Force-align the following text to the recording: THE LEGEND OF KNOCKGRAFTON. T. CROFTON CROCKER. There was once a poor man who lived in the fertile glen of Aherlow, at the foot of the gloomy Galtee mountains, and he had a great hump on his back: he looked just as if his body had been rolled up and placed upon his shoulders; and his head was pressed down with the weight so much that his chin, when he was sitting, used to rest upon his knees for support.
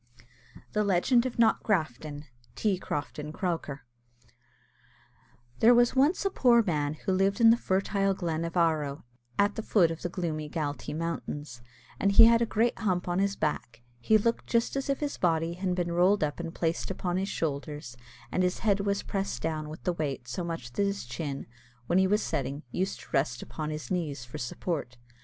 THE 0.73 0.83
LEGEND 0.83 1.27
OF 1.27 1.37
KNOCKGRAFTON. 1.37 2.23
T. 2.55 2.79
CROFTON 2.79 3.31
CROCKER. 3.33 3.81
There 5.59 5.75
was 5.75 5.95
once 5.95 6.25
a 6.25 6.31
poor 6.31 6.63
man 6.63 6.95
who 6.95 7.11
lived 7.11 7.39
in 7.39 7.51
the 7.51 7.55
fertile 7.55 8.15
glen 8.15 8.43
of 8.43 8.57
Aherlow, 8.57 9.03
at 9.37 9.53
the 9.53 9.61
foot 9.61 9.91
of 9.91 10.01
the 10.01 10.09
gloomy 10.09 10.49
Galtee 10.49 10.95
mountains, 10.95 11.61
and 11.99 12.13
he 12.13 12.25
had 12.25 12.41
a 12.41 12.47
great 12.47 12.79
hump 12.79 13.07
on 13.07 13.19
his 13.19 13.35
back: 13.35 13.83
he 13.99 14.17
looked 14.17 14.47
just 14.47 14.75
as 14.75 14.89
if 14.89 15.01
his 15.01 15.19
body 15.19 15.53
had 15.53 15.75
been 15.75 15.91
rolled 15.91 16.23
up 16.23 16.39
and 16.39 16.55
placed 16.55 16.89
upon 16.89 17.17
his 17.17 17.29
shoulders; 17.29 17.95
and 18.31 18.41
his 18.41 18.57
head 18.65 18.79
was 18.79 19.03
pressed 19.03 19.43
down 19.43 19.69
with 19.69 19.83
the 19.83 19.93
weight 19.93 20.27
so 20.27 20.43
much 20.43 20.73
that 20.73 20.81
his 20.81 21.05
chin, 21.05 21.45
when 21.85 21.99
he 21.99 22.07
was 22.07 22.23
sitting, 22.23 22.63
used 22.71 22.99
to 23.01 23.09
rest 23.11 23.43
upon 23.43 23.69
his 23.69 23.91
knees 23.91 24.25
for 24.25 24.39
support. 24.39 24.97